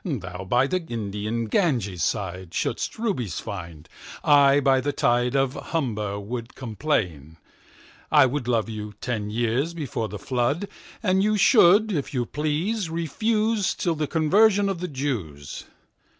[0.03, 3.87] Thou by the Indian Ganges sideShould'st Rubies find:
[4.23, 7.37] I by the TideOf Humber would complain.
[8.11, 14.07] I wouldLove you ten years before the Flood:And you should if you please refuseTill the
[14.07, 15.65] Conversion of the Jews.